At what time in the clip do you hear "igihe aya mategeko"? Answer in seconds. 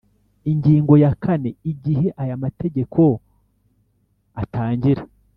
1.71-3.01